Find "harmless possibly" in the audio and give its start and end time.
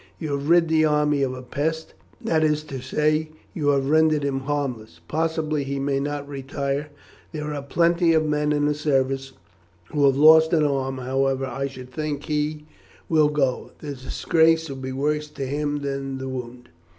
4.39-5.63